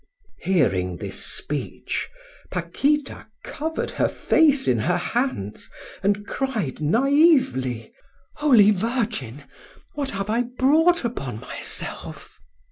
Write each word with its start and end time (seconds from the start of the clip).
Hearing 0.39 0.97
this 0.97 1.23
speech, 1.23 2.09
Paquita 2.49 3.27
covered 3.43 3.91
her 3.91 4.09
face 4.09 4.67
in 4.67 4.79
her 4.79 4.97
hands, 4.97 5.69
and 6.01 6.25
cried 6.25 6.79
naively: 6.81 7.93
"Holy 8.37 8.71
Virgin! 8.71 9.43
What 9.93 10.09
have 10.09 10.27
I 10.27 10.41
brought 10.57 11.05
upon 11.05 11.39
myself?" 11.39 12.39